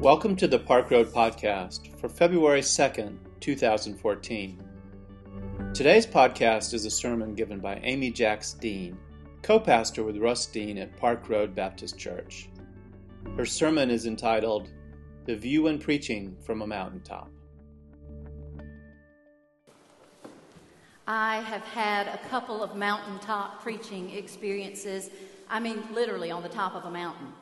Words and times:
Welcome 0.00 0.34
to 0.36 0.48
the 0.48 0.58
Park 0.58 0.90
Road 0.90 1.12
Podcast 1.12 1.94
for 2.00 2.08
February 2.08 2.62
2nd, 2.62 3.18
2014. 3.40 4.58
Today's 5.74 6.06
podcast 6.06 6.72
is 6.72 6.86
a 6.86 6.90
sermon 6.90 7.34
given 7.34 7.60
by 7.60 7.78
Amy 7.82 8.10
Jacks 8.10 8.54
Dean, 8.54 8.96
co 9.42 9.60
pastor 9.60 10.02
with 10.02 10.16
Russ 10.16 10.46
Dean 10.46 10.78
at 10.78 10.96
Park 10.96 11.28
Road 11.28 11.54
Baptist 11.54 11.98
Church. 11.98 12.48
Her 13.36 13.44
sermon 13.44 13.90
is 13.90 14.06
entitled 14.06 14.70
The 15.26 15.36
View 15.36 15.66
and 15.66 15.78
Preaching 15.78 16.34
from 16.46 16.62
a 16.62 16.66
Mountaintop. 16.66 17.30
I 21.06 21.42
have 21.42 21.64
had 21.64 22.06
a 22.06 22.18
couple 22.30 22.62
of 22.62 22.74
mountaintop 22.74 23.62
preaching 23.62 24.08
experiences. 24.16 25.10
I 25.50 25.60
mean, 25.60 25.82
literally 25.92 26.30
on 26.30 26.42
the 26.42 26.48
top 26.48 26.74
of 26.74 26.86
a 26.86 26.90
mountain. 26.90 27.34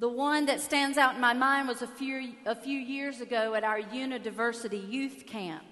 The 0.00 0.08
one 0.08 0.46
that 0.46 0.60
stands 0.60 0.96
out 0.96 1.16
in 1.16 1.20
my 1.20 1.32
mind 1.32 1.66
was 1.66 1.82
a 1.82 1.86
few, 1.88 2.34
a 2.46 2.54
few 2.54 2.78
years 2.78 3.20
ago 3.20 3.54
at 3.54 3.64
our 3.64 3.80
Unidiversity 3.80 4.88
youth 4.88 5.24
camp. 5.26 5.64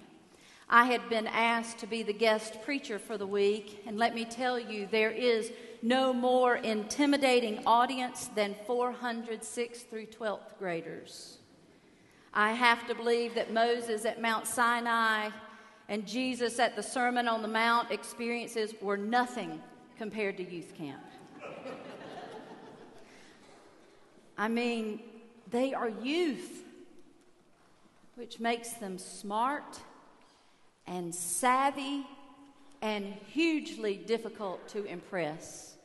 I 0.67 0.83
had 0.83 1.07
been 1.07 1.27
asked 1.27 1.77
to 1.79 1.87
be 1.87 2.03
the 2.03 2.11
guest 2.11 2.61
preacher 2.63 2.99
for 2.99 3.17
the 3.17 3.25
week, 3.25 3.83
and 3.87 3.97
let 3.97 4.13
me 4.13 4.25
tell 4.25 4.59
you, 4.59 4.85
there 4.91 5.11
is 5.11 5.53
no 5.81 6.11
more 6.11 6.57
intimidating 6.57 7.65
audience 7.65 8.29
than 8.35 8.53
400 8.65 9.43
6th 9.43 9.89
through 9.89 10.07
12th 10.07 10.57
graders. 10.59 11.37
I 12.33 12.51
have 12.51 12.85
to 12.87 12.95
believe 12.95 13.33
that 13.35 13.53
Moses 13.53 14.03
at 14.03 14.21
Mount 14.21 14.45
Sinai 14.45 15.29
and 15.87 16.05
Jesus 16.05 16.59
at 16.59 16.75
the 16.75 16.83
Sermon 16.83 17.29
on 17.29 17.41
the 17.41 17.47
Mount 17.47 17.91
experiences 17.91 18.73
were 18.81 18.97
nothing 18.97 19.61
compared 19.97 20.35
to 20.35 20.43
youth 20.43 20.73
camp. 20.77 21.01
I 24.37 24.47
mean, 24.47 24.99
they 25.49 25.73
are 25.73 25.89
youth, 25.89 26.63
which 28.15 28.39
makes 28.39 28.73
them 28.73 28.99
smart 28.99 29.79
and 30.85 31.13
savvy 31.13 32.05
and 32.81 33.15
hugely 33.27 33.95
difficult 33.95 34.67
to 34.69 34.85
impress. 34.85 35.75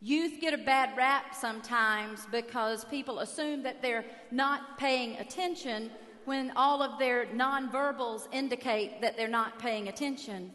Youth 0.00 0.40
get 0.40 0.52
a 0.52 0.58
bad 0.58 0.96
rap 0.96 1.34
sometimes 1.34 2.26
because 2.30 2.84
people 2.84 3.20
assume 3.20 3.62
that 3.62 3.82
they're 3.82 4.04
not 4.32 4.76
paying 4.76 5.16
attention 5.16 5.90
when 6.24 6.52
all 6.56 6.82
of 6.82 6.98
their 6.98 7.26
nonverbals 7.26 8.26
indicate 8.32 9.00
that 9.00 9.16
they're 9.16 9.28
not 9.28 9.60
paying 9.60 9.88
attention. 9.88 10.50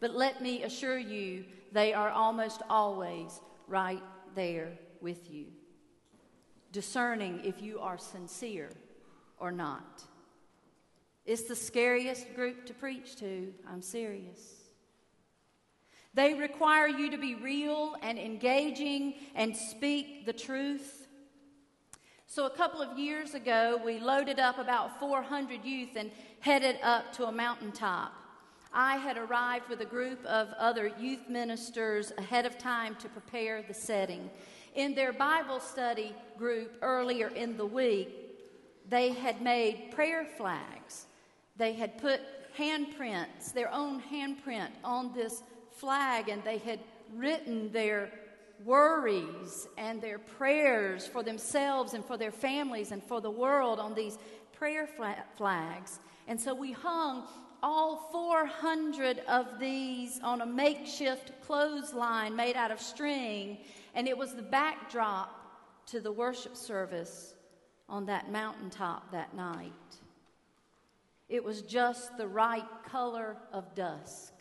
But 0.00 0.10
let 0.14 0.42
me 0.42 0.64
assure 0.64 0.98
you, 0.98 1.44
they 1.70 1.94
are 1.94 2.10
almost 2.10 2.62
always 2.68 3.40
right 3.68 4.02
there 4.34 4.72
with 5.00 5.30
you 5.30 5.46
discerning 6.72 7.40
if 7.44 7.62
you 7.62 7.78
are 7.78 7.98
sincere 7.98 8.70
or 9.38 9.52
not. 9.52 10.02
It's 11.24 11.42
the 11.42 11.54
scariest 11.54 12.34
group 12.34 12.66
to 12.66 12.74
preach 12.74 13.16
to. 13.16 13.52
I'm 13.70 13.82
serious. 13.82 14.62
They 16.14 16.34
require 16.34 16.88
you 16.88 17.10
to 17.10 17.18
be 17.18 17.34
real 17.34 17.96
and 18.02 18.18
engaging 18.18 19.14
and 19.34 19.56
speak 19.56 20.26
the 20.26 20.32
truth. 20.32 21.06
So, 22.26 22.46
a 22.46 22.50
couple 22.50 22.82
of 22.82 22.98
years 22.98 23.34
ago, 23.34 23.80
we 23.84 23.98
loaded 23.98 24.38
up 24.38 24.58
about 24.58 24.98
400 24.98 25.64
youth 25.64 25.90
and 25.96 26.10
headed 26.40 26.76
up 26.82 27.12
to 27.14 27.26
a 27.26 27.32
mountaintop. 27.32 28.12
I 28.74 28.96
had 28.96 29.18
arrived 29.18 29.68
with 29.68 29.82
a 29.82 29.86
group 29.86 30.24
of 30.24 30.48
other 30.58 30.90
youth 30.98 31.28
ministers 31.28 32.10
ahead 32.16 32.46
of 32.46 32.56
time 32.56 32.96
to 32.96 33.08
prepare 33.08 33.62
the 33.62 33.74
setting. 33.74 34.30
In 34.74 34.94
their 34.94 35.12
Bible 35.12 35.60
study 35.60 36.14
group 36.38 36.78
earlier 36.80 37.28
in 37.28 37.56
the 37.56 37.66
week, 37.66 38.08
they 38.88 39.12
had 39.12 39.42
made 39.42 39.90
prayer 39.92 40.24
flags. 40.36 41.06
They 41.56 41.74
had 41.74 41.98
put 41.98 42.20
handprints, 42.58 43.52
their 43.52 43.72
own 43.72 44.00
handprint, 44.00 44.70
on 44.82 45.12
this 45.12 45.42
flag, 45.70 46.28
and 46.28 46.42
they 46.42 46.58
had 46.58 46.80
written 47.14 47.70
their 47.72 48.10
worries 48.64 49.66
and 49.76 50.00
their 50.00 50.18
prayers 50.18 51.06
for 51.06 51.22
themselves 51.22 51.94
and 51.94 52.04
for 52.04 52.16
their 52.16 52.32
families 52.32 52.92
and 52.92 53.02
for 53.02 53.20
the 53.20 53.30
world 53.30 53.78
on 53.78 53.94
these 53.94 54.18
prayer 54.52 54.88
flags. 55.36 55.98
And 56.28 56.40
so 56.40 56.54
we 56.54 56.72
hung 56.72 57.24
all 57.62 58.08
400 58.10 59.20
of 59.28 59.58
these 59.60 60.20
on 60.22 60.40
a 60.40 60.46
makeshift 60.46 61.32
clothesline 61.42 62.34
made 62.34 62.56
out 62.56 62.70
of 62.70 62.80
string 62.80 63.58
and 63.94 64.08
it 64.08 64.16
was 64.16 64.34
the 64.34 64.42
backdrop 64.42 65.38
to 65.86 66.00
the 66.00 66.12
worship 66.12 66.56
service 66.56 67.34
on 67.88 68.06
that 68.06 68.30
mountaintop 68.30 69.10
that 69.12 69.34
night. 69.34 69.72
It 71.28 71.42
was 71.42 71.62
just 71.62 72.16
the 72.16 72.26
right 72.26 72.66
color 72.90 73.36
of 73.52 73.74
dusk. 73.74 74.32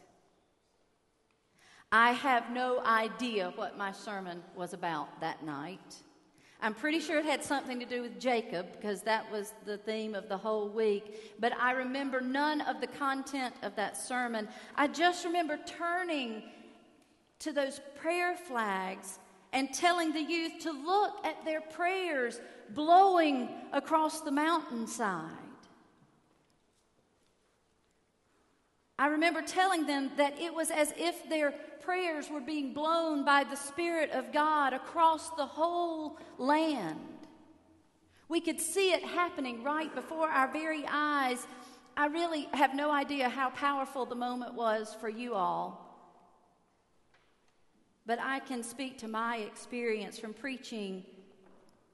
I 1.91 2.11
have 2.11 2.51
no 2.51 2.83
idea 2.85 3.51
what 3.55 3.77
my 3.77 3.91
sermon 3.91 4.41
was 4.55 4.73
about 4.73 5.19
that 5.19 5.43
night. 5.43 5.95
I'm 6.61 6.75
pretty 6.75 6.99
sure 6.99 7.17
it 7.17 7.25
had 7.25 7.43
something 7.43 7.79
to 7.79 7.85
do 7.85 8.01
with 8.01 8.19
Jacob 8.19 8.67
because 8.73 9.01
that 9.01 9.29
was 9.31 9.53
the 9.65 9.77
theme 9.77 10.13
of 10.13 10.29
the 10.29 10.37
whole 10.37 10.69
week. 10.69 11.35
But 11.39 11.53
I 11.59 11.71
remember 11.71 12.21
none 12.21 12.61
of 12.61 12.79
the 12.79 12.87
content 12.87 13.55
of 13.63 13.75
that 13.75 13.97
sermon. 13.97 14.47
I 14.75 14.87
just 14.87 15.25
remember 15.25 15.57
turning 15.65 16.43
to 17.39 17.51
those 17.51 17.81
prayer 17.95 18.35
flags 18.35 19.17
and 19.53 19.73
telling 19.73 20.13
the 20.13 20.21
youth 20.21 20.59
to 20.61 20.71
look 20.71 21.25
at 21.25 21.43
their 21.45 21.61
prayers 21.61 22.39
blowing 22.69 23.49
across 23.73 24.21
the 24.21 24.31
mountainside. 24.31 25.31
I 28.97 29.07
remember 29.07 29.41
telling 29.41 29.87
them 29.87 30.11
that 30.17 30.39
it 30.39 30.53
was 30.53 30.69
as 30.69 30.93
if 30.95 31.27
their 31.27 31.51
prayers 31.81 32.29
were 32.29 32.39
being 32.39 32.73
blown 32.73 33.25
by 33.25 33.43
the 33.43 33.55
Spirit 33.55 34.11
of 34.11 34.31
God 34.31 34.73
across 34.73 35.31
the 35.31 35.45
whole 35.45 36.19
land. 36.37 36.99
We 38.29 38.39
could 38.39 38.61
see 38.61 38.91
it 38.91 39.03
happening 39.03 39.63
right 39.63 39.93
before 39.93 40.29
our 40.29 40.53
very 40.53 40.85
eyes. 40.87 41.45
I 41.97 42.05
really 42.05 42.47
have 42.53 42.75
no 42.75 42.91
idea 42.91 43.27
how 43.27 43.49
powerful 43.49 44.05
the 44.05 44.15
moment 44.15 44.53
was 44.53 44.95
for 45.01 45.09
you 45.09 45.33
all 45.33 45.90
but 48.05 48.19
I 48.19 48.39
can 48.39 48.63
speak 48.63 48.97
to 48.99 49.07
my 49.07 49.37
experience 49.37 50.17
from 50.17 50.33
preaching 50.33 51.03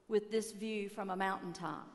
with 0.08 0.30
this 0.30 0.52
view 0.52 0.88
from 0.88 1.10
a 1.10 1.16
mountaintop. 1.16 1.86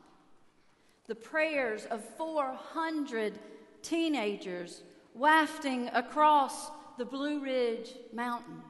The 1.08 1.16
prayers 1.16 1.86
of 1.86 2.04
400 2.18 3.40
teenagers 3.82 4.84
wafting 5.14 5.90
across 5.94 6.72
the 6.98 7.06
Blue 7.06 7.40
Ridge 7.40 7.96
Mountains. 8.14 8.64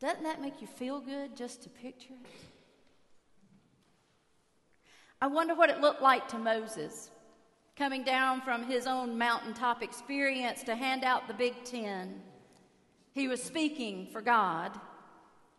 Doesn't 0.00 0.24
that 0.24 0.40
make 0.42 0.60
you 0.60 0.66
feel 0.66 1.00
good 1.00 1.36
just 1.36 1.62
to 1.62 1.68
picture 1.68 2.14
it? 2.14 2.30
I 5.20 5.28
wonder 5.28 5.54
what 5.54 5.70
it 5.70 5.80
looked 5.80 6.02
like 6.02 6.26
to 6.28 6.38
Moses 6.38 7.10
coming 7.76 8.02
down 8.02 8.40
from 8.40 8.64
his 8.64 8.86
own 8.86 9.16
mountaintop 9.16 9.82
experience 9.82 10.64
to 10.64 10.74
hand 10.74 11.04
out 11.04 11.28
the 11.28 11.34
Big 11.34 11.64
Ten 11.64 12.20
he 13.12 13.28
was 13.28 13.42
speaking 13.42 14.08
for 14.10 14.20
God, 14.20 14.78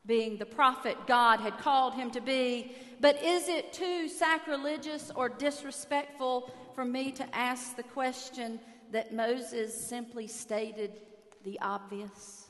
being 0.05 0.37
the 0.37 0.45
prophet 0.45 0.97
God 1.07 1.39
had 1.39 1.57
called 1.59 1.93
him 1.93 2.11
to 2.11 2.21
be. 2.21 2.75
But 2.99 3.21
is 3.23 3.47
it 3.47 3.73
too 3.73 4.09
sacrilegious 4.09 5.11
or 5.15 5.29
disrespectful 5.29 6.51
for 6.73 6.83
me 6.83 7.11
to 7.13 7.35
ask 7.35 7.75
the 7.75 7.83
question 7.83 8.59
that 8.91 9.13
Moses 9.13 9.73
simply 9.73 10.27
stated 10.27 10.99
the 11.43 11.59
obvious? 11.61 12.47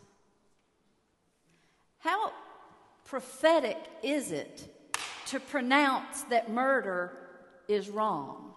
How 2.00 2.32
prophetic 3.06 3.78
is 4.02 4.32
it 4.32 4.70
to 5.28 5.40
pronounce 5.40 6.24
that 6.24 6.50
murder 6.50 7.18
is 7.68 7.90
wrong 7.90 8.54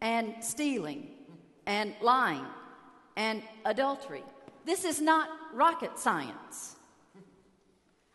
and 0.00 0.34
stealing 0.40 1.08
and 1.66 1.94
lying 2.00 2.46
and 3.16 3.42
adultery? 3.64 4.24
This 4.64 4.84
is 4.84 5.00
not 5.00 5.28
rocket 5.52 5.98
science. 5.98 6.76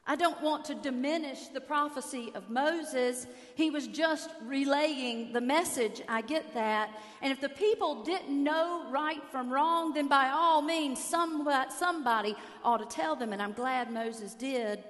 I 0.10 0.16
don't 0.16 0.42
want 0.42 0.64
to 0.66 0.76
diminish 0.76 1.48
the 1.48 1.60
prophecy 1.60 2.32
of 2.34 2.50
Moses. 2.50 3.28
He 3.56 3.70
was 3.70 3.88
just 3.88 4.30
relaying 4.46 5.34
the 5.34 5.42
message. 5.42 6.02
I 6.08 6.22
get 6.22 6.54
that. 6.54 6.98
And 7.22 7.34
if 7.34 7.42
the 7.42 7.50
people 7.50 8.04
didn't 8.04 8.42
know 8.42 8.86
right 8.90 9.22
from 9.32 9.52
wrong, 9.52 9.94
then 9.94 10.08
by 10.08 10.30
all 10.30 10.62
means, 10.62 11.04
somebody 11.04 12.36
ought 12.64 12.78
to 12.78 12.86
tell 12.86 13.18
them. 13.18 13.34
And 13.34 13.42
I'm 13.42 13.52
glad 13.52 13.92
Moses 13.92 14.34
did. 14.34 14.82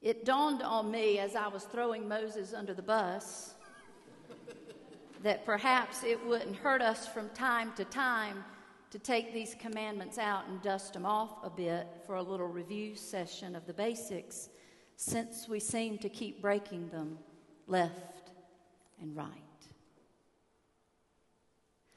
It 0.00 0.24
dawned 0.24 0.62
on 0.62 0.88
me 0.92 1.18
as 1.18 1.34
I 1.34 1.48
was 1.48 1.64
throwing 1.64 2.06
Moses 2.06 2.54
under 2.54 2.74
the 2.74 2.82
bus 2.82 3.54
that 5.24 5.44
perhaps 5.44 6.04
it 6.04 6.24
wouldn't 6.24 6.54
hurt 6.54 6.80
us 6.80 7.08
from 7.08 7.28
time 7.30 7.72
to 7.72 7.84
time 7.84 8.44
to 8.90 8.98
take 8.98 9.34
these 9.34 9.54
commandments 9.54 10.18
out 10.18 10.48
and 10.48 10.62
dust 10.62 10.94
them 10.94 11.04
off 11.04 11.44
a 11.44 11.50
bit 11.50 11.86
for 12.06 12.16
a 12.16 12.22
little 12.22 12.46
review 12.46 12.94
session 12.96 13.54
of 13.54 13.66
the 13.66 13.72
basics 13.72 14.48
since 14.96 15.48
we 15.48 15.60
seem 15.60 15.98
to 15.98 16.08
keep 16.08 16.40
breaking 16.40 16.88
them 16.88 17.18
left 17.66 18.30
and 19.00 19.14
right. 19.16 19.32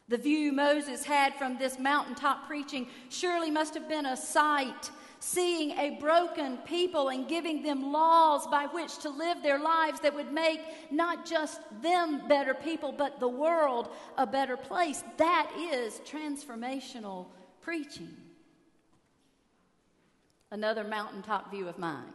The 0.08 0.18
view 0.18 0.52
Moses 0.52 1.06
had 1.06 1.34
from 1.36 1.58
this 1.58 1.80
mountaintop 1.80 2.46
preaching 2.46 2.88
surely 3.10 3.50
must 3.50 3.74
have 3.76 3.88
been 3.88 4.06
a 4.06 4.18
sight, 4.18 4.92
seeing 5.24 5.70
a 5.78 5.92
broken 6.00 6.58
people 6.58 7.10
and 7.10 7.28
giving 7.28 7.62
them 7.62 7.92
laws 7.92 8.48
by 8.48 8.66
which 8.66 8.98
to 8.98 9.10
live 9.10 9.44
their 9.44 9.60
lives 9.60 10.00
that 10.00 10.16
would 10.16 10.34
make 10.34 10.60
not 10.90 11.28
just 11.28 11.62
them 11.84 12.28
better 12.28 12.56
people, 12.56 12.92
but 12.92 13.20
the 13.20 13.28
world 13.28 13.90
a 14.18 14.26
better 14.26 14.58
place. 14.58 15.04
That 15.18 15.52
is 15.58 16.02
transformational 16.10 17.28
preaching. 17.62 18.10
Another 20.50 20.84
mountaintop 20.84 21.52
view 21.52 21.68
of 21.68 21.78
mine. 21.78 22.14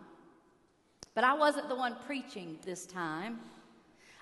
But 1.14 1.22
I 1.22 1.34
wasn't 1.34 1.68
the 1.68 1.76
one 1.76 1.94
preaching 2.06 2.58
this 2.64 2.86
time. 2.86 3.38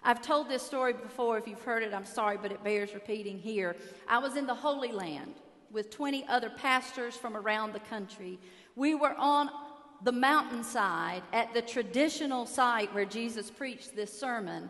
I've 0.03 0.21
told 0.21 0.51
this 0.51 0.63
story 0.63 0.93
before. 0.93 1.39
If 1.39 1.49
you've 1.49 1.63
heard 1.63 1.83
it, 1.83 1.95
I'm 1.95 2.05
sorry, 2.05 2.37
but 2.37 2.53
it 2.53 2.63
bears 2.63 2.93
repeating 2.93 3.39
here. 3.39 3.77
I 4.07 4.19
was 4.19 4.37
in 4.37 4.47
the 4.47 4.55
Holy 4.55 4.93
Land 4.93 5.37
with 5.75 5.91
20 5.91 6.25
other 6.29 6.49
pastors 6.49 7.17
from 7.17 7.37
around 7.37 7.73
the 7.73 7.81
country. 7.81 8.39
We 8.77 8.95
were 8.95 9.15
on 9.17 9.51
the 10.03 10.13
mountainside 10.13 11.23
at 11.33 11.55
the 11.55 11.63
traditional 11.63 12.47
site 12.47 12.93
where 12.95 13.05
Jesus 13.05 13.51
preached 13.51 13.95
this 13.95 14.17
sermon 14.19 14.69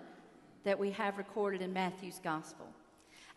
that 0.64 0.78
we 0.78 0.90
have 0.92 1.18
recorded 1.18 1.62
in 1.62 1.72
Matthew's 1.72 2.20
Gospel. 2.22 2.66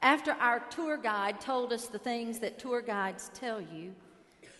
After 0.02 0.31
our 0.34 0.60
tour 0.60 0.98
guide 0.98 1.42
told 1.42 1.74
us 1.74 1.88
the 1.88 1.98
things 1.98 2.40
that 2.40 2.60
tour 2.60 2.81
guides 2.81 3.31
tell 3.34 3.60
you, 3.60 3.96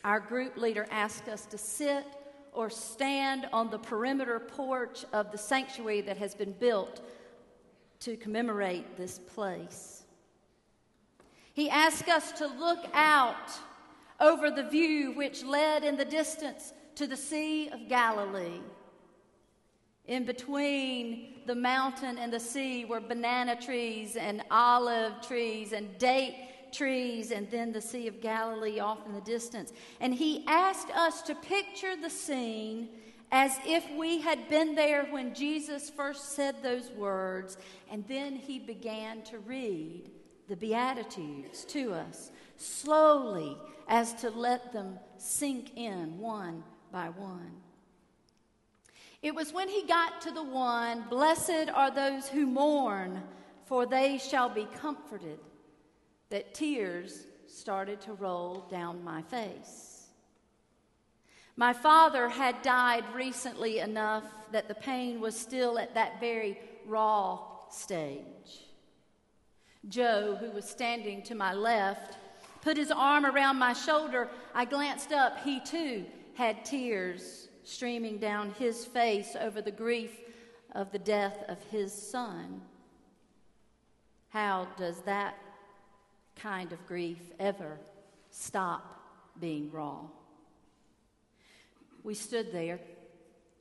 our 0.04 0.19
group 0.19 0.57
leader 0.57 0.88
asked 0.89 1.27
us 1.27 1.45
to 1.48 1.57
sit 1.57 2.06
or 2.53 2.69
stand 2.69 3.48
on 3.53 3.69
the 3.69 3.77
perimeter 3.77 4.39
porch 4.39 5.06
of 5.13 5.31
the 5.31 5.38
sanctuary 5.38 6.01
that 6.01 6.18
has 6.18 6.33
been 6.33 6.53
built 6.53 7.01
to 8.00 8.18
commemorate 8.18 8.98
this 8.98 9.19
place. 9.19 10.03
He 11.53 11.69
asked 11.69 12.07
us 12.07 12.31
to 12.33 12.48
look 12.48 12.86
out 12.94 13.51
over 14.19 14.49
the 14.49 14.63
view 14.63 15.11
which 15.11 15.43
led 15.43 15.83
in 15.83 15.97
the 15.97 16.05
distance 16.05 16.73
to 16.95 17.07
the 17.07 17.17
Sea 17.17 17.69
of 17.69 17.87
Galilee. 17.87 18.61
In 20.05 20.25
between 20.25 21.35
the 21.45 21.55
mountain 21.55 22.17
and 22.17 22.31
the 22.31 22.39
sea 22.39 22.85
were 22.85 23.01
banana 23.01 23.59
trees 23.59 24.15
and 24.15 24.41
olive 24.49 25.21
trees 25.21 25.73
and 25.73 25.97
date 25.97 26.71
trees, 26.71 27.31
and 27.31 27.49
then 27.51 27.71
the 27.71 27.81
Sea 27.81 28.07
of 28.07 28.21
Galilee 28.21 28.79
off 28.79 29.05
in 29.05 29.13
the 29.13 29.21
distance. 29.21 29.73
And 29.99 30.13
he 30.13 30.43
asked 30.47 30.89
us 30.91 31.21
to 31.23 31.35
picture 31.35 31.95
the 31.95 32.09
scene 32.09 32.89
as 33.31 33.57
if 33.65 33.85
we 33.97 34.21
had 34.21 34.49
been 34.49 34.75
there 34.75 35.05
when 35.05 35.33
Jesus 35.33 35.89
first 35.89 36.33
said 36.33 36.63
those 36.63 36.89
words, 36.91 37.57
and 37.91 38.07
then 38.07 38.35
he 38.35 38.59
began 38.59 39.21
to 39.23 39.39
read 39.39 40.09
the 40.47 40.55
Beatitudes 40.55 41.65
to 41.65 41.93
us 41.93 42.31
slowly 42.55 43.57
as 43.88 44.13
to 44.16 44.30
let 44.30 44.74
them 44.74 45.00
sink 45.18 45.75
in 45.75 46.18
one 46.19 46.63
by 46.92 47.10
one. 47.10 47.51
It 49.22 49.34
was 49.34 49.51
when 49.54 49.69
he 49.69 49.84
got 49.84 50.22
to 50.22 50.31
the 50.31 50.44
one, 50.44 51.06
Blessed 51.10 51.69
are 51.74 51.92
those 51.92 52.28
who 52.28 52.45
mourn, 52.45 53.24
for 53.66 53.86
they 53.86 54.18
shall 54.18 54.50
be 54.50 54.68
comforted, 54.75 55.39
that 56.30 56.54
tears 56.54 57.25
started 57.48 58.00
to 58.01 58.13
roll 58.13 58.66
down 58.69 59.04
my 59.04 59.22
face. 59.24 60.07
My 61.56 61.74
father 61.74 62.30
had 62.30 62.62
died 62.62 63.04
recently 63.16 63.80
enough 63.80 64.25
that 64.51 64.68
the 64.68 64.75
pain 64.75 65.19
was 65.19 65.36
still 65.36 65.80
at 65.80 65.95
that 65.95 66.19
very 66.19 66.60
raw 66.86 67.39
stage. 67.72 68.66
Joe, 69.89 70.38
who 70.39 70.51
was 70.51 70.66
standing 70.66 71.24
to 71.24 71.36
my 71.36 71.54
left, 71.54 72.18
put 72.62 72.77
his 72.77 72.92
arm 72.92 73.25
around 73.25 73.57
my 73.57 73.74
shoulder. 73.74 74.30
I 74.54 74.65
glanced 74.65 75.12
up. 75.12 75.39
He 75.44 75.59
too 75.59 76.06
had 76.36 76.65
tears 76.65 77.48
streaming 77.63 78.18
down 78.18 78.51
his 78.59 78.86
face 78.86 79.36
over 79.39 79.62
the 79.62 79.71
grief 79.71 80.12
of 80.74 80.92
the 80.92 81.00
death 81.00 81.44
of 81.48 81.57
his 81.71 81.92
son. 81.92 82.62
How 84.30 84.68
does 84.77 85.00
that 85.01 85.36
kind 86.36 86.71
of 86.71 86.86
grief 86.88 87.19
ever 87.39 87.77
stop 88.30 89.01
being 89.39 89.71
raw? 89.71 90.01
We 92.03 92.13
stood 92.13 92.51
there, 92.51 92.80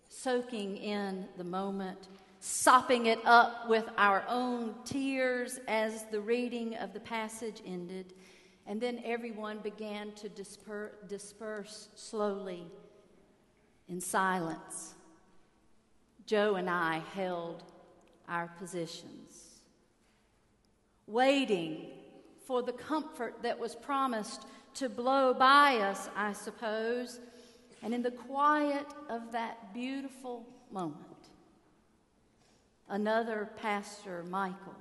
soaking 0.08 0.76
in 0.76 1.26
the 1.36 1.44
moment, 1.44 2.08
sopping 2.40 3.06
it 3.06 3.18
up 3.24 3.68
with 3.68 3.88
our 3.96 4.24
own 4.28 4.74
tears 4.84 5.58
as 5.66 6.04
the 6.12 6.20
reading 6.20 6.76
of 6.76 6.92
the 6.92 7.00
passage 7.00 7.62
ended. 7.66 8.12
And 8.66 8.80
then 8.80 9.00
everyone 9.04 9.58
began 9.58 10.12
to 10.12 10.28
disper- 10.28 11.08
disperse 11.08 11.88
slowly 11.94 12.66
in 13.88 14.00
silence. 14.00 14.94
Joe 16.26 16.56
and 16.56 16.68
I 16.68 17.02
held 17.14 17.62
our 18.28 18.48
positions, 18.58 19.60
waiting 21.06 21.90
for 22.46 22.62
the 22.62 22.72
comfort 22.72 23.42
that 23.42 23.58
was 23.58 23.76
promised 23.76 24.46
to 24.74 24.88
blow 24.88 25.32
by 25.32 25.76
us, 25.76 26.08
I 26.16 26.32
suppose 26.32 27.20
and 27.82 27.94
in 27.94 28.02
the 28.02 28.10
quiet 28.10 28.86
of 29.08 29.32
that 29.32 29.72
beautiful 29.72 30.44
moment, 30.72 31.28
another 32.88 33.48
pastor, 33.62 34.24
Michael, 34.24 34.74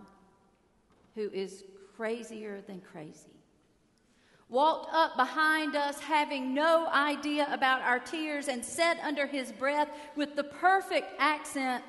who 1.14 1.30
is 1.32 1.64
crazier 1.96 2.62
than 2.66 2.82
crazy, 2.82 3.35
walked 4.50 4.94
up 4.94 5.16
behind 5.18 5.76
us, 5.76 6.00
having 6.00 6.54
no 6.54 6.88
idea 6.88 7.48
about 7.52 7.82
our 7.82 8.00
tears, 8.00 8.48
and 8.48 8.64
said 8.64 8.98
under 9.04 9.26
his 9.26 9.52
breath 9.52 9.90
with 10.16 10.36
the 10.36 10.44
perfect 10.44 11.14
accent, 11.20 11.84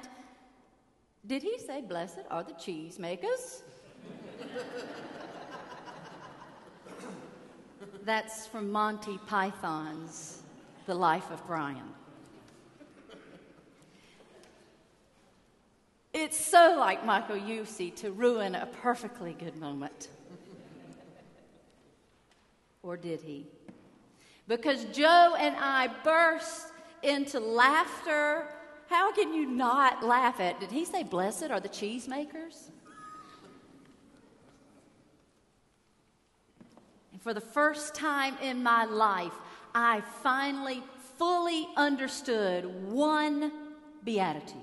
Did 1.27 1.43
he 1.43 1.59
say, 1.59 1.83
Blessed 1.83 2.25
are 2.31 2.43
the 2.43 2.53
cheesemakers? 2.53 3.63
That's 8.05 8.47
from 8.47 8.71
Monty 8.71 9.19
Python's 9.27 10.43
the 10.87 10.95
life 10.95 11.31
of 11.33 11.45
Brian. 11.47 11.93
It's 16.13 16.43
so 16.43 16.77
like 16.79 17.05
Michael 17.05 17.37
Yusey 17.37 17.95
to 17.97 18.11
ruin 18.11 18.55
a 18.55 18.67
perfectly 18.67 19.35
good 19.39 19.57
moment. 19.57 20.09
Or 22.87 22.97
did 22.97 23.21
he? 23.21 23.47
Because 24.47 24.85
Joe 24.87 25.35
and 25.39 25.57
I 25.59 25.89
burst 26.05 26.69
into 27.03 27.41
laughter. 27.41 28.47
How 28.89 29.13
can 29.13 29.35
you 29.35 29.47
not 29.47 30.05
laugh 30.05 30.39
at? 30.39 30.61
Did 30.61 30.71
he 30.71 30.85
say, 30.85 31.03
Blessed 31.03 31.51
are 31.51 31.59
the 31.59 31.69
cheesemakers? 31.69 32.71
And 37.13 37.21
for 37.21 37.35
the 37.35 37.41
first 37.41 37.95
time 37.95 38.37
in 38.41 38.63
my 38.63 38.85
life, 38.85 39.33
I 39.75 40.03
finally 40.23 40.83
fully 41.19 41.67
understood 41.77 42.91
one 42.91 43.51
beatitude. 44.05 44.63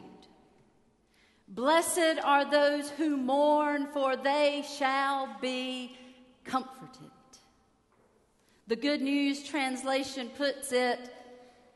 Blessed 1.50 2.20
are 2.24 2.50
those 2.50 2.90
who 2.92 3.18
mourn, 3.18 3.88
for 3.94 4.16
they 4.16 4.64
shall 4.78 5.30
be 5.42 5.98
comforted. 6.46 7.13
The 8.68 8.76
Good 8.76 9.02
News 9.02 9.44
translation 9.44 10.30
puts 10.30 10.72
it 10.72 11.00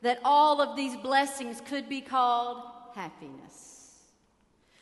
that 0.02 0.20
all 0.24 0.60
of 0.60 0.76
these 0.76 0.96
blessings 0.96 1.60
could 1.60 1.88
be 1.88 2.00
called 2.00 2.62
happiness. 2.94 3.78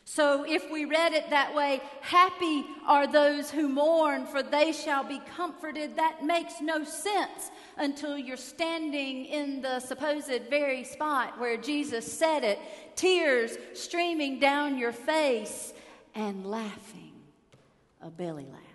So, 0.08 0.44
if 0.44 0.70
we 0.70 0.84
read 0.84 1.14
it 1.14 1.30
that 1.30 1.52
way, 1.52 1.80
happy 2.00 2.64
are 2.86 3.08
those 3.08 3.50
who 3.50 3.68
mourn, 3.68 4.24
for 4.26 4.40
they 4.40 4.70
shall 4.70 5.02
be 5.02 5.20
comforted, 5.36 5.96
that 5.96 6.24
makes 6.24 6.60
no 6.60 6.84
sense 6.84 7.50
until 7.76 8.16
you're 8.16 8.36
standing 8.36 9.24
in 9.24 9.60
the 9.60 9.80
supposed 9.80 10.48
very 10.48 10.84
spot 10.84 11.40
where 11.40 11.56
Jesus 11.56 12.10
said 12.10 12.44
it, 12.44 12.60
tears 12.94 13.58
streaming 13.74 14.38
down 14.38 14.78
your 14.78 14.92
face, 14.92 15.74
and 16.14 16.46
laughing 16.46 17.12
a 18.00 18.08
belly 18.08 18.46
laugh. 18.50 18.65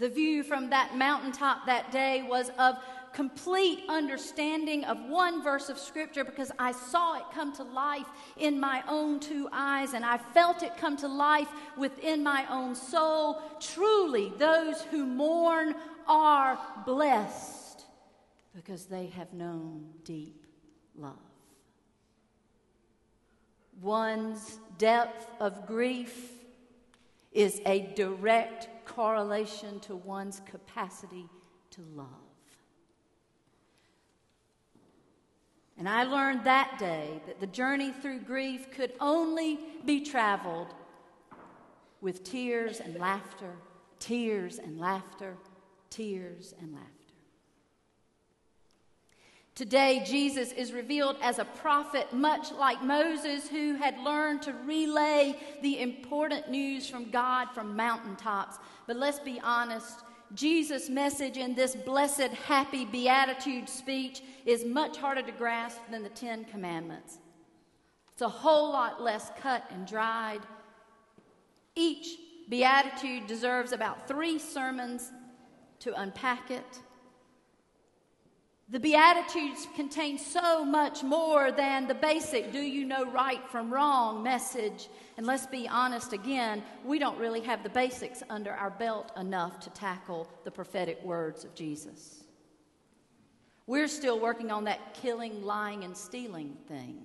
The 0.00 0.08
view 0.08 0.42
from 0.42 0.70
that 0.70 0.96
mountaintop 0.96 1.66
that 1.66 1.92
day 1.92 2.24
was 2.26 2.50
of 2.58 2.78
complete 3.12 3.82
understanding 3.86 4.82
of 4.84 4.98
one 5.04 5.42
verse 5.42 5.68
of 5.68 5.78
Scripture 5.78 6.24
because 6.24 6.50
I 6.58 6.72
saw 6.72 7.18
it 7.18 7.24
come 7.34 7.52
to 7.56 7.64
life 7.64 8.06
in 8.38 8.58
my 8.58 8.82
own 8.88 9.20
two 9.20 9.50
eyes 9.52 9.92
and 9.92 10.02
I 10.02 10.16
felt 10.16 10.62
it 10.62 10.78
come 10.78 10.96
to 10.98 11.08
life 11.08 11.48
within 11.76 12.22
my 12.22 12.46
own 12.48 12.74
soul. 12.74 13.42
Truly, 13.60 14.32
those 14.38 14.80
who 14.84 15.04
mourn 15.04 15.74
are 16.08 16.58
blessed, 16.86 17.84
because 18.54 18.86
they 18.86 19.08
have 19.08 19.34
known 19.34 19.86
deep 20.04 20.46
love. 20.96 21.18
One's 23.82 24.58
depth 24.78 25.26
of 25.40 25.66
grief 25.66 26.32
is 27.32 27.60
a 27.66 27.92
direct 27.94 28.68
correlation 28.94 29.80
to 29.80 29.96
one's 29.96 30.40
capacity 30.46 31.28
to 31.70 31.82
love. 31.94 32.06
And 35.78 35.88
I 35.88 36.02
learned 36.02 36.44
that 36.44 36.76
day 36.78 37.22
that 37.26 37.40
the 37.40 37.46
journey 37.46 37.90
through 37.90 38.20
grief 38.20 38.70
could 38.70 38.92
only 39.00 39.58
be 39.86 40.00
traveled 40.00 40.74
with 42.00 42.22
tears 42.22 42.80
and 42.80 42.96
laughter, 42.96 43.56
tears 43.98 44.58
and 44.58 44.78
laughter, 44.78 45.36
tears 45.88 46.54
and 46.60 46.74
laughter. 46.74 46.99
Today, 49.54 50.02
Jesus 50.06 50.52
is 50.52 50.72
revealed 50.72 51.16
as 51.20 51.38
a 51.38 51.44
prophet, 51.44 52.12
much 52.12 52.52
like 52.52 52.82
Moses, 52.82 53.48
who 53.48 53.74
had 53.74 53.98
learned 53.98 54.42
to 54.42 54.54
relay 54.64 55.34
the 55.60 55.80
important 55.80 56.48
news 56.50 56.88
from 56.88 57.10
God 57.10 57.48
from 57.52 57.76
mountaintops. 57.76 58.58
But 58.86 58.96
let's 58.96 59.18
be 59.18 59.40
honest, 59.40 60.00
Jesus' 60.34 60.88
message 60.88 61.36
in 61.36 61.54
this 61.54 61.74
blessed, 61.74 62.30
happy 62.46 62.84
beatitude 62.84 63.68
speech 63.68 64.22
is 64.46 64.64
much 64.64 64.96
harder 64.96 65.22
to 65.22 65.32
grasp 65.32 65.80
than 65.90 66.02
the 66.04 66.08
Ten 66.08 66.44
Commandments. 66.44 67.18
It's 68.12 68.22
a 68.22 68.28
whole 68.28 68.70
lot 68.72 69.02
less 69.02 69.30
cut 69.40 69.64
and 69.70 69.86
dried. 69.86 70.40
Each 71.74 72.16
beatitude 72.48 73.26
deserves 73.26 73.72
about 73.72 74.06
three 74.06 74.38
sermons 74.38 75.10
to 75.80 75.98
unpack 76.00 76.50
it. 76.50 76.80
The 78.70 78.78
Beatitudes 78.78 79.66
contain 79.74 80.16
so 80.16 80.64
much 80.64 81.02
more 81.02 81.50
than 81.50 81.88
the 81.88 81.94
basic 81.94 82.52
do 82.52 82.60
you 82.60 82.84
know 82.84 83.04
right 83.04 83.44
from 83.48 83.74
wrong 83.74 84.22
message. 84.22 84.88
And 85.16 85.26
let's 85.26 85.46
be 85.48 85.66
honest 85.66 86.12
again, 86.12 86.62
we 86.84 87.00
don't 87.00 87.18
really 87.18 87.40
have 87.40 87.64
the 87.64 87.68
basics 87.68 88.22
under 88.30 88.52
our 88.52 88.70
belt 88.70 89.10
enough 89.16 89.58
to 89.60 89.70
tackle 89.70 90.28
the 90.44 90.52
prophetic 90.52 91.02
words 91.02 91.44
of 91.44 91.52
Jesus. 91.56 92.22
We're 93.66 93.88
still 93.88 94.20
working 94.20 94.52
on 94.52 94.64
that 94.64 94.94
killing, 94.94 95.42
lying, 95.42 95.82
and 95.82 95.96
stealing 95.96 96.56
thing. 96.68 97.02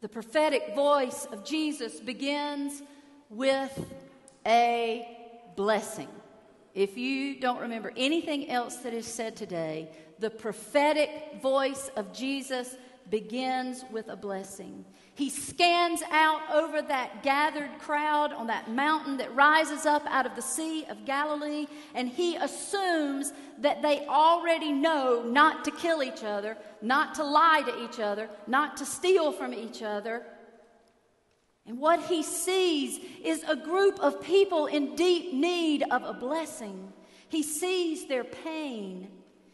The 0.00 0.08
prophetic 0.08 0.74
voice 0.74 1.26
of 1.30 1.44
Jesus 1.44 2.00
begins 2.00 2.82
with 3.28 3.78
a 4.46 5.06
blessing. 5.56 6.08
If 6.74 6.98
you 6.98 7.38
don't 7.38 7.60
remember 7.60 7.92
anything 7.96 8.50
else 8.50 8.76
that 8.78 8.92
is 8.92 9.06
said 9.06 9.36
today, 9.36 9.90
the 10.18 10.30
prophetic 10.30 11.40
voice 11.40 11.88
of 11.96 12.12
Jesus 12.12 12.76
begins 13.10 13.84
with 13.92 14.08
a 14.08 14.16
blessing. 14.16 14.84
He 15.14 15.30
scans 15.30 16.02
out 16.10 16.40
over 16.52 16.82
that 16.82 17.22
gathered 17.22 17.70
crowd 17.78 18.32
on 18.32 18.48
that 18.48 18.70
mountain 18.70 19.18
that 19.18 19.34
rises 19.36 19.86
up 19.86 20.02
out 20.06 20.26
of 20.26 20.34
the 20.34 20.42
Sea 20.42 20.84
of 20.86 21.04
Galilee, 21.04 21.66
and 21.94 22.08
he 22.08 22.34
assumes 22.34 23.32
that 23.58 23.82
they 23.82 24.04
already 24.08 24.72
know 24.72 25.22
not 25.22 25.64
to 25.66 25.70
kill 25.70 26.02
each 26.02 26.24
other, 26.24 26.56
not 26.82 27.14
to 27.14 27.24
lie 27.24 27.62
to 27.64 27.84
each 27.84 28.00
other, 28.00 28.28
not 28.48 28.76
to 28.78 28.86
steal 28.86 29.30
from 29.30 29.54
each 29.54 29.82
other, 29.82 30.24
and 31.66 31.78
what 31.78 32.02
he 32.04 32.22
sees 32.22 33.00
is 33.24 33.42
a 33.48 33.56
group 33.56 33.98
of 34.00 34.22
people 34.22 34.66
in 34.66 34.96
deep 34.96 35.32
need 35.32 35.82
of 35.90 36.02
a 36.02 36.12
blessing. 36.12 36.92
He 37.28 37.42
sees 37.42 38.06
their 38.06 38.24
pain. 38.24 39.08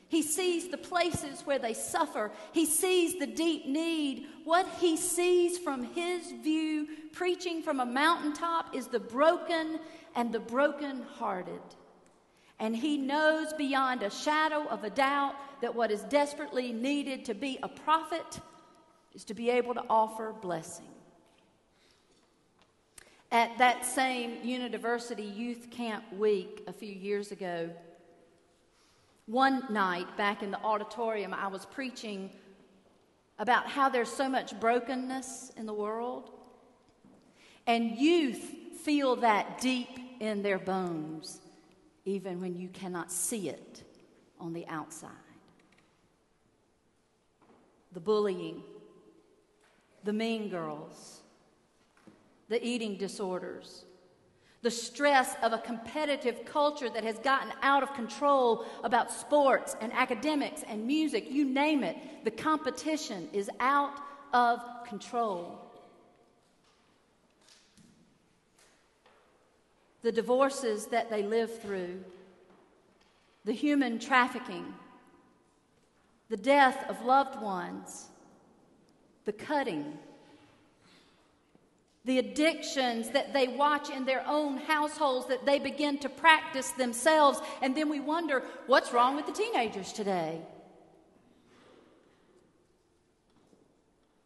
He 0.08 0.22
sees 0.22 0.68
the 0.68 0.76
places 0.76 1.42
where 1.42 1.60
they 1.60 1.72
suffer. 1.72 2.32
He 2.52 2.66
sees 2.66 3.20
the 3.20 3.28
deep 3.28 3.66
need. 3.66 4.26
What 4.42 4.66
he 4.80 4.96
sees 4.96 5.56
from 5.56 5.84
his 5.84 6.32
view, 6.32 6.88
preaching 7.12 7.62
from 7.62 7.78
a 7.78 7.86
mountaintop, 7.86 8.74
is 8.74 8.88
the 8.88 8.98
broken 8.98 9.78
and 10.16 10.32
the 10.32 10.40
brokenhearted. 10.40 11.62
And 12.58 12.76
he 12.76 12.98
knows 12.98 13.52
beyond 13.52 14.02
a 14.02 14.10
shadow 14.10 14.66
of 14.66 14.82
a 14.82 14.90
doubt 14.90 15.34
that 15.60 15.76
what 15.76 15.92
is 15.92 16.02
desperately 16.02 16.72
needed 16.72 17.24
to 17.26 17.34
be 17.34 17.60
a 17.62 17.68
prophet 17.68 18.40
is 19.14 19.24
to 19.26 19.34
be 19.34 19.48
able 19.50 19.74
to 19.74 19.84
offer 19.88 20.34
blessing. 20.42 20.88
At 23.32 23.58
that 23.58 23.86
same 23.86 24.42
University 24.42 25.22
Youth 25.22 25.70
Camp 25.70 26.04
Week 26.12 26.64
a 26.66 26.72
few 26.72 26.92
years 26.92 27.30
ago, 27.30 27.70
one 29.26 29.62
night 29.70 30.16
back 30.16 30.42
in 30.42 30.50
the 30.50 30.60
auditorium, 30.60 31.32
I 31.32 31.46
was 31.46 31.64
preaching 31.64 32.30
about 33.38 33.68
how 33.68 33.88
there's 33.88 34.10
so 34.10 34.28
much 34.28 34.58
brokenness 34.58 35.52
in 35.56 35.66
the 35.66 35.72
world. 35.72 36.32
And 37.68 37.96
youth 37.96 38.52
feel 38.82 39.14
that 39.16 39.60
deep 39.60 40.00
in 40.18 40.42
their 40.42 40.58
bones, 40.58 41.40
even 42.04 42.40
when 42.40 42.56
you 42.56 42.68
cannot 42.68 43.12
see 43.12 43.48
it 43.48 43.84
on 44.40 44.52
the 44.52 44.66
outside. 44.66 45.10
The 47.92 48.00
bullying, 48.00 48.64
the 50.02 50.12
mean 50.12 50.48
girls, 50.48 51.19
the 52.50 52.62
eating 52.66 52.96
disorders, 52.96 53.84
the 54.62 54.70
stress 54.70 55.36
of 55.42 55.52
a 55.52 55.58
competitive 55.58 56.44
culture 56.44 56.90
that 56.90 57.04
has 57.04 57.18
gotten 57.20 57.50
out 57.62 57.82
of 57.82 57.94
control 57.94 58.66
about 58.84 59.10
sports 59.10 59.76
and 59.80 59.92
academics 59.92 60.64
and 60.68 60.84
music, 60.84 61.30
you 61.30 61.44
name 61.44 61.82
it. 61.82 61.96
The 62.24 62.30
competition 62.32 63.28
is 63.32 63.48
out 63.60 63.94
of 64.34 64.60
control. 64.84 65.58
The 70.02 70.12
divorces 70.12 70.86
that 70.86 71.08
they 71.08 71.22
live 71.22 71.62
through, 71.62 72.02
the 73.44 73.52
human 73.52 74.00
trafficking, 74.00 74.74
the 76.28 76.36
death 76.36 76.84
of 76.88 77.04
loved 77.04 77.40
ones, 77.40 78.08
the 79.24 79.32
cutting 79.32 79.98
the 82.04 82.18
addictions 82.18 83.10
that 83.10 83.32
they 83.32 83.48
watch 83.48 83.90
in 83.90 84.04
their 84.04 84.24
own 84.26 84.56
households 84.56 85.26
that 85.26 85.44
they 85.44 85.58
begin 85.58 85.98
to 85.98 86.08
practice 86.08 86.70
themselves. 86.70 87.40
And 87.60 87.76
then 87.76 87.90
we 87.90 88.00
wonder 88.00 88.42
what's 88.66 88.92
wrong 88.92 89.16
with 89.16 89.26
the 89.26 89.32
teenagers 89.32 89.92
today? 89.92 90.40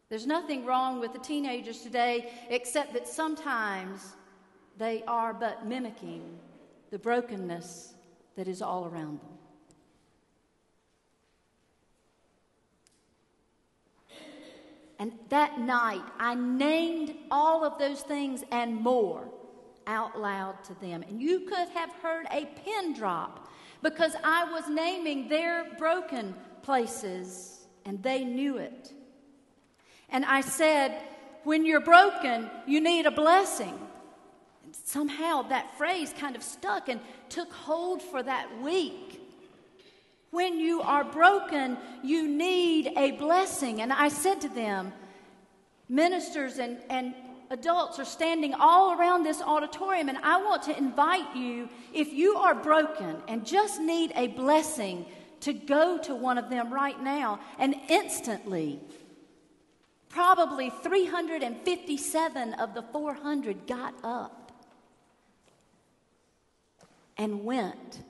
There's 0.09 0.27
nothing 0.27 0.65
wrong 0.65 0.99
with 0.99 1.13
the 1.13 1.19
teenagers 1.19 1.81
today 1.81 2.31
except 2.49 2.93
that 2.93 3.07
sometimes 3.07 4.15
they 4.77 5.03
are 5.07 5.33
but 5.33 5.65
mimicking 5.65 6.37
the 6.91 6.99
brokenness 6.99 7.93
that 8.35 8.47
is 8.47 8.61
all 8.61 8.85
around 8.85 9.19
them. 9.19 9.44
And 14.99 15.11
that 15.29 15.59
night, 15.59 16.03
I 16.19 16.35
named 16.35 17.15
all 17.29 17.63
of 17.65 17.77
those 17.77 18.01
things 18.01 18.43
and 18.51 18.75
more 18.75 19.27
out 19.87 20.19
loud 20.19 20.63
to 20.65 20.73
them. 20.75 21.03
And 21.03 21.21
you 21.21 21.41
could 21.41 21.69
have 21.69 21.91
heard 22.01 22.25
a 22.31 22.45
pin 22.63 22.93
drop 22.93 23.49
because 23.81 24.15
I 24.23 24.51
was 24.51 24.67
naming 24.69 25.27
their 25.27 25.75
broken 25.77 26.33
places 26.63 27.67
and 27.85 28.01
they 28.01 28.23
knew 28.23 28.57
it. 28.57 28.91
And 30.09 30.25
I 30.25 30.41
said, 30.41 31.03
when 31.43 31.65
you're 31.65 31.81
broken, 31.81 32.49
you 32.65 32.81
need 32.81 33.05
a 33.05 33.11
blessing. 33.11 33.77
And 34.63 34.75
somehow 34.75 35.43
that 35.43 35.77
phrase 35.77 36.13
kind 36.17 36.35
of 36.35 36.43
stuck 36.43 36.89
and 36.89 36.99
took 37.29 37.51
hold 37.53 38.01
for 38.01 38.23
that 38.23 38.61
week. 38.61 39.21
When 40.35 40.59
you 40.59 40.81
are 40.81 41.05
broken, 41.05 41.77
you 42.03 42.27
need 42.27 42.91
a 42.97 43.11
blessing. 43.11 43.81
And 43.81 43.93
I 43.93 44.09
said 44.09 44.41
to 44.41 44.49
them, 44.49 44.91
ministers 45.87 46.57
and, 46.57 46.77
and 46.89 47.15
adults 47.49 47.99
are 47.99 48.05
standing 48.05 48.53
all 48.53 48.99
around 48.99 49.23
this 49.23 49.41
auditorium, 49.41 50.09
and 50.09 50.17
I 50.17 50.43
want 50.43 50.63
to 50.63 50.77
invite 50.77 51.37
you, 51.37 51.69
if 51.93 52.11
you 52.11 52.35
are 52.35 52.53
broken 52.53 53.15
and 53.29 53.45
just 53.45 53.79
need 53.79 54.11
a 54.13 54.27
blessing, 54.27 55.05
to 55.39 55.53
go 55.53 55.99
to 55.99 56.13
one 56.13 56.37
of 56.37 56.49
them 56.49 56.73
right 56.73 57.01
now. 57.01 57.39
And 57.57 57.73
instantly, 57.87 58.81
probably 60.09 60.69
357 60.69 62.53
of 62.55 62.73
the 62.73 62.81
400 62.81 63.67
got 63.67 63.93
up 64.03 64.51
and 67.15 67.45
went 67.45 68.01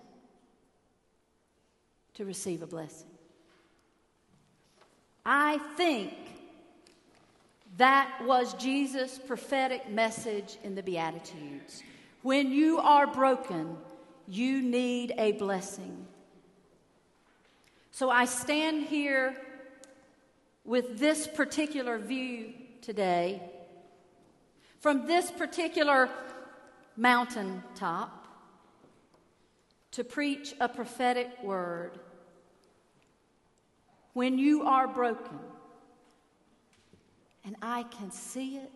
to 2.16 2.26
receive 2.26 2.62
a 2.62 2.68
blessing. 2.68 3.08
I 5.26 5.58
think 5.78 6.14
that 7.78 8.22
was 8.24 8.54
Jesus' 8.56 9.20
prophetic 9.20 9.90
message 9.90 10.58
in 10.64 10.76
the 10.76 10.84
Beatitudes. 10.84 11.84
When 12.22 12.52
you 12.52 12.80
are 12.80 13.08
broken, 13.08 13.78
you 14.28 14.62
need 14.62 15.14
a 15.18 15.34
blessing. 15.34 16.08
So 17.92 18.10
I 18.10 18.26
stand 18.26 18.84
here 18.84 19.36
with 20.64 20.98
this 20.98 21.28
particular 21.28 21.98
view 21.98 22.54
today 22.82 23.42
from 24.80 25.08
this 25.08 25.32
particular 25.32 26.10
mountaintop 26.96 28.28
to 29.92 30.04
preach 30.04 30.54
a 30.60 30.70
prophetic 30.70 31.30
word. 31.42 32.00
When 34.16 34.38
you 34.38 34.64
are 34.64 34.88
broken, 34.88 35.38
and 37.44 37.58
I 37.62 37.84
can 37.84 38.12
see 38.12 38.56
it 38.56 38.72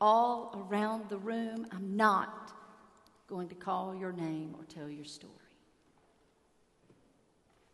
all 0.00 0.64
around 0.70 1.08
the 1.08 1.18
room, 1.18 1.66
I'm 1.72 1.96
not 1.96 2.52
going 3.26 3.48
to 3.48 3.56
call 3.56 3.96
your 3.96 4.12
name 4.12 4.54
or 4.56 4.64
tell 4.64 4.88
your 4.88 5.04
story. 5.04 5.32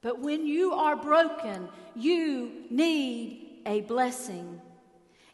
But 0.00 0.20
when 0.20 0.46
you 0.46 0.72
are 0.72 0.96
broken, 0.96 1.68
you 1.94 2.64
need 2.70 3.60
a 3.66 3.82
blessing. 3.82 4.58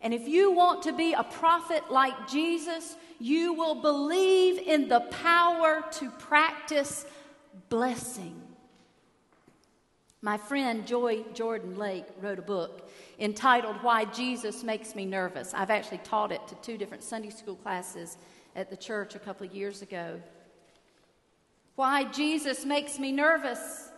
And 0.01 0.13
if 0.13 0.27
you 0.27 0.51
want 0.51 0.83
to 0.83 0.93
be 0.93 1.13
a 1.13 1.23
prophet 1.23 1.93
like 1.93 2.29
Jesus, 2.29 2.97
you 3.21 3.53
will 3.53 3.77
believe 3.77 4.59
in 4.59 4.89
the 4.89 5.01
power 5.13 5.85
to 5.93 6.11
practice 6.11 7.07
blessing. 7.69 8.44
My 10.25 10.39
friend 10.39 10.87
Joy 10.87 11.23
Jordan 11.35 11.77
Lake 11.77 12.07
wrote 12.19 12.39
a 12.39 12.43
book 12.43 12.89
entitled 13.19 13.77
Why 13.83 14.07
Jesus 14.07 14.63
Makes 14.65 14.95
Me 14.95 15.05
Nervous. 15.05 15.53
I've 15.53 15.69
actually 15.69 15.99
taught 15.99 16.33
it 16.33 16.41
to 16.49 16.55
two 16.63 16.79
different 16.79 17.03
Sunday 17.03 17.29
school 17.29 17.57
classes 17.57 18.17
at 18.57 18.71
the 18.71 18.77
church 18.79 19.15
a 19.15 19.19
couple 19.19 19.47
of 19.47 19.55
years 19.55 19.83
ago. 19.83 20.19
Why 21.77 22.05
Jesus 22.05 22.65
Makes 22.65 22.99
Me 22.99 23.13
Nervous 23.13 23.91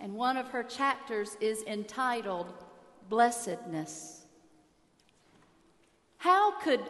and 0.00 0.14
one 0.14 0.38
of 0.38 0.48
her 0.48 0.62
chapters 0.62 1.36
is 1.38 1.62
entitled 1.64 2.46
Blessedness. 3.10 4.22
How 6.16 6.58
could 6.62 6.80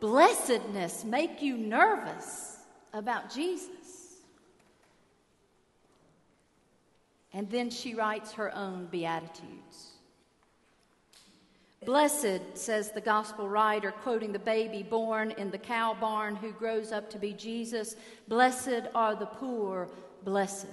blessedness 0.00 1.02
make 1.02 1.40
you 1.40 1.56
nervous 1.56 2.58
about 2.92 3.32
Jesus? 3.32 4.01
And 7.34 7.50
then 7.50 7.70
she 7.70 7.94
writes 7.94 8.32
her 8.32 8.54
own 8.54 8.86
Beatitudes. 8.86 9.92
Blessed, 11.84 12.56
says 12.56 12.92
the 12.92 13.00
gospel 13.00 13.48
writer, 13.48 13.90
quoting 13.90 14.32
the 14.32 14.38
baby 14.38 14.84
born 14.84 15.32
in 15.32 15.50
the 15.50 15.58
cow 15.58 15.96
barn 16.00 16.36
who 16.36 16.52
grows 16.52 16.92
up 16.92 17.10
to 17.10 17.18
be 17.18 17.32
Jesus, 17.32 17.96
blessed 18.28 18.86
are 18.94 19.16
the 19.16 19.26
poor, 19.26 19.88
blessed. 20.24 20.66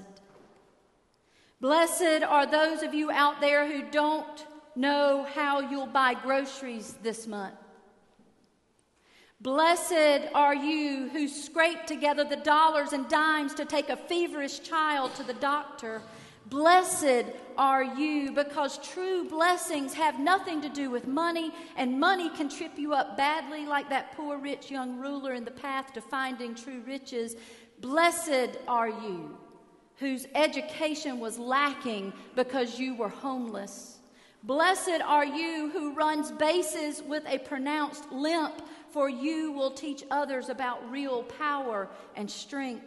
Blessed 1.62 2.24
are 2.24 2.46
those 2.46 2.84
of 2.84 2.94
you 2.94 3.10
out 3.10 3.42
there 3.42 3.68
who 3.68 3.90
don't 3.90 4.46
know 4.76 5.26
how 5.34 5.62
you'll 5.62 5.88
buy 5.88 6.14
groceries 6.14 6.96
this 7.02 7.26
month. 7.26 7.56
Blessed 9.42 10.30
are 10.36 10.54
you 10.54 11.10
who 11.10 11.28
scrape 11.28 11.86
together 11.86 12.24
the 12.24 12.36
dollars 12.36 12.94
and 12.94 13.08
dimes 13.10 13.54
to 13.56 13.66
take 13.66 13.90
a 13.90 13.96
feverish 13.96 14.60
child 14.60 15.16
to 15.16 15.24
the 15.24 15.34
doctor. 15.34 16.02
Blessed 16.50 17.26
are 17.58 17.84
you 17.84 18.32
because 18.32 18.80
true 18.80 19.28
blessings 19.30 19.94
have 19.94 20.20
nothing 20.20 20.62
to 20.62 20.70
do 20.70 20.90
with 20.90 21.06
money, 21.06 21.52
and 21.78 22.00
money 22.00 22.30
can 22.30 22.50
trip 22.50 22.72
you 22.78 22.94
up 22.94 23.16
badly, 23.16 23.66
like 23.68 23.90
that 23.90 24.16
poor 24.16 24.38
rich 24.38 24.72
young 24.72 24.98
ruler 24.98 25.34
in 25.34 25.46
the 25.46 25.52
path 25.52 25.94
to 25.94 26.02
finding 26.02 26.56
true 26.56 26.82
riches. 26.88 27.36
Blessed 27.82 28.58
are 28.68 28.90
you 28.90 29.38
whose 29.98 30.26
education 30.34 31.20
was 31.20 31.38
lacking 31.38 32.14
because 32.36 32.80
you 32.80 32.96
were 32.96 33.10
homeless. 33.10 33.98
Blessed 34.44 35.02
are 35.06 35.26
you 35.26 35.70
who 35.72 35.94
runs 35.94 36.32
bases 36.32 37.04
with 37.04 37.24
a 37.28 37.38
pronounced 37.40 38.10
limp, 38.12 38.62
for 38.90 39.10
you 39.10 39.52
will 39.52 39.72
teach 39.72 40.04
others 40.10 40.50
about 40.50 40.90
real 40.90 41.24
power 41.24 41.90
and 42.16 42.32
strength. 42.32 42.86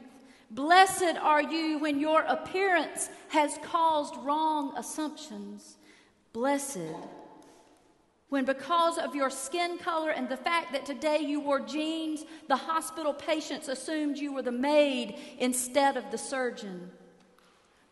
Blessed 0.53 1.17
are 1.21 1.43
you 1.43 1.79
when 1.79 1.99
your 1.99 2.21
appearance 2.23 3.09
has 3.29 3.59
caused 3.63 4.15
wrong 4.19 4.75
assumptions. 4.77 5.79
Blessed 6.33 6.95
when, 8.29 8.47
because 8.47 8.97
of 8.97 9.15
your 9.15 9.29
skin 9.29 9.77
color 9.77 10.09
and 10.11 10.27
the 10.27 10.39
fact 10.39 10.73
that 10.73 10.87
today 10.87 11.19
you 11.19 11.39
wore 11.39 11.61
jeans, 11.61 12.25
the 12.49 12.57
hospital 12.57 13.13
patients 13.13 13.69
assumed 13.69 14.17
you 14.17 14.33
were 14.33 14.41
the 14.41 14.51
maid 14.51 15.19
instead 15.39 15.99
of 15.99 16.11
the 16.11 16.17
surgeon. 16.17 16.91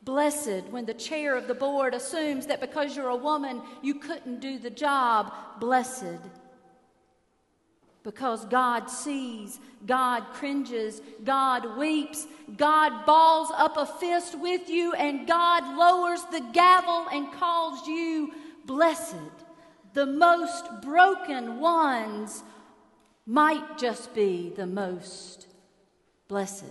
Blessed 0.02 0.64
when 0.70 0.86
the 0.86 0.94
chair 0.94 1.36
of 1.36 1.46
the 1.46 1.54
board 1.54 1.92
assumes 1.92 2.46
that 2.46 2.62
because 2.62 2.96
you're 2.96 3.10
a 3.10 3.16
woman, 3.16 3.60
you 3.82 3.96
couldn't 3.96 4.40
do 4.40 4.58
the 4.58 4.70
job. 4.70 5.30
Blessed. 5.60 6.16
Because 8.02 8.44
God 8.46 8.86
sees, 8.88 9.60
God 9.86 10.24
cringes, 10.32 11.02
God 11.22 11.76
weeps, 11.76 12.26
God 12.56 13.04
balls 13.04 13.50
up 13.54 13.76
a 13.76 13.84
fist 13.84 14.38
with 14.38 14.68
you, 14.70 14.94
and 14.94 15.26
God 15.26 15.76
lowers 15.76 16.24
the 16.32 16.40
gavel 16.52 17.06
and 17.12 17.32
calls 17.32 17.86
you 17.86 18.32
blessed. 18.64 19.14
The 19.92 20.06
most 20.06 20.64
broken 20.82 21.60
ones 21.60 22.42
might 23.26 23.78
just 23.78 24.14
be 24.14 24.52
the 24.56 24.66
most 24.66 25.46
blessed 26.28 26.64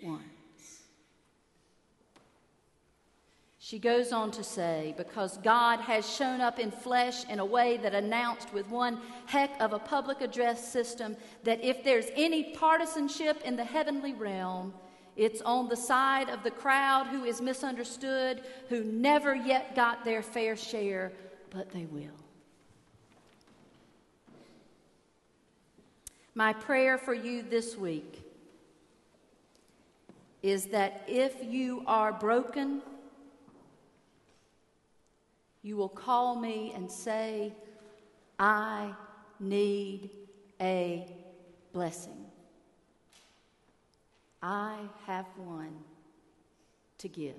one. 0.00 0.35
She 3.66 3.80
goes 3.80 4.12
on 4.12 4.30
to 4.30 4.44
say, 4.44 4.94
because 4.96 5.38
God 5.38 5.80
has 5.80 6.08
shown 6.08 6.40
up 6.40 6.60
in 6.60 6.70
flesh 6.70 7.24
in 7.24 7.40
a 7.40 7.44
way 7.44 7.78
that 7.78 7.96
announced 7.96 8.52
with 8.52 8.70
one 8.70 9.00
heck 9.24 9.60
of 9.60 9.72
a 9.72 9.78
public 9.80 10.20
address 10.20 10.72
system 10.72 11.16
that 11.42 11.64
if 11.64 11.82
there's 11.82 12.06
any 12.14 12.54
partisanship 12.54 13.42
in 13.44 13.56
the 13.56 13.64
heavenly 13.64 14.12
realm, 14.12 14.72
it's 15.16 15.42
on 15.42 15.68
the 15.68 15.74
side 15.74 16.28
of 16.28 16.44
the 16.44 16.50
crowd 16.52 17.08
who 17.08 17.24
is 17.24 17.40
misunderstood, 17.40 18.42
who 18.68 18.84
never 18.84 19.34
yet 19.34 19.74
got 19.74 20.04
their 20.04 20.22
fair 20.22 20.54
share, 20.54 21.10
but 21.50 21.68
they 21.72 21.86
will. 21.86 22.20
My 26.36 26.52
prayer 26.52 26.98
for 26.98 27.14
you 27.14 27.42
this 27.42 27.76
week 27.76 28.22
is 30.44 30.66
that 30.66 31.02
if 31.08 31.34
you 31.42 31.82
are 31.88 32.12
broken, 32.12 32.80
you 35.66 35.76
will 35.76 35.88
call 35.88 36.36
me 36.36 36.72
and 36.76 36.88
say, 36.88 37.52
I 38.38 38.94
need 39.40 40.10
a 40.60 41.12
blessing. 41.72 42.24
I 44.40 44.76
have 45.08 45.26
one 45.36 45.74
to 46.98 47.08
give. 47.08 47.34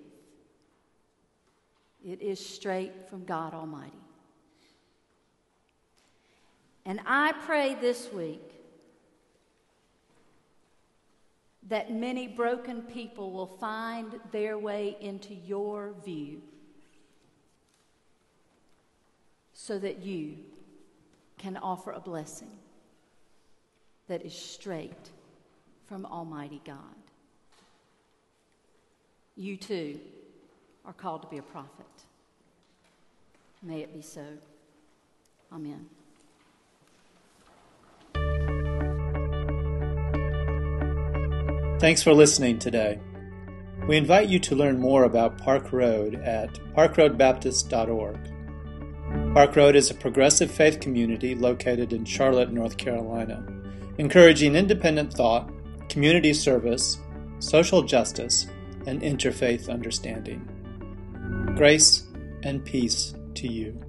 It 2.05 2.21
is 2.21 2.45
straight 2.45 3.09
from 3.09 3.23
God 3.23 3.53
Almighty. 3.53 3.93
And 6.85 6.99
I 7.05 7.31
pray 7.31 7.77
this 7.79 8.11
week 8.11 8.41
that 11.69 11.93
many 11.93 12.27
broken 12.27 12.81
people 12.81 13.31
will 13.31 13.55
find 13.57 14.19
their 14.33 14.57
way 14.57 14.97
into 14.99 15.33
your 15.33 15.93
view 16.03 16.41
so 19.67 19.77
that 19.77 20.01
you 20.01 20.37
can 21.37 21.57
offer 21.57 21.91
a 21.91 21.99
blessing 21.99 22.51
that 24.07 24.25
is 24.25 24.33
straight 24.33 25.09
from 25.89 26.05
Almighty 26.05 26.61
God. 26.63 26.95
You 29.35 29.57
too 29.57 29.99
are 30.85 30.93
called 30.93 31.23
to 31.23 31.27
be 31.27 31.37
a 31.37 31.41
prophet. 31.41 31.85
May 33.61 33.81
it 33.81 33.93
be 33.93 34.01
so. 34.01 34.23
Amen. 35.51 35.87
Thanks 41.79 42.01
for 42.01 42.13
listening 42.13 42.57
today. 42.57 43.01
We 43.85 43.97
invite 43.97 44.29
you 44.29 44.39
to 44.39 44.55
learn 44.55 44.79
more 44.79 45.03
about 45.03 45.37
Park 45.37 45.73
Road 45.73 46.15
at 46.15 46.53
parkroadbaptist.org. 46.73 48.36
Park 49.37 49.55
Road 49.55 49.75
is 49.75 49.91
a 49.91 49.93
progressive 49.93 50.49
faith 50.49 50.79
community 50.79 51.35
located 51.35 51.93
in 51.93 52.05
Charlotte, 52.05 52.51
North 52.51 52.75
Carolina, 52.75 53.45
encouraging 53.99 54.55
independent 54.55 55.13
thought, 55.13 55.51
community 55.89 56.33
service, 56.33 56.97
social 57.37 57.83
justice, 57.83 58.47
and 58.87 58.99
interfaith 59.03 59.69
understanding. 59.69 60.41
Grace 61.55 62.07
and 62.41 62.65
peace 62.65 63.13
to 63.35 63.47
you. 63.47 63.79